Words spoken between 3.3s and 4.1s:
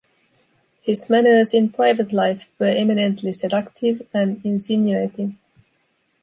seductive